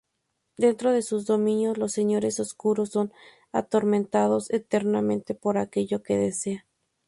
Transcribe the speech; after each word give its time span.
Dentro 0.57 0.91
de 0.91 1.03
sus 1.03 1.27
dominios, 1.27 1.77
los 1.77 1.91
señores 1.91 2.39
oscuros 2.39 2.89
son 2.89 3.13
atormentados 3.51 4.49
eternamente 4.49 5.35
por 5.35 5.59
aquello 5.59 6.01
que 6.01 6.17
desean. 6.17 6.63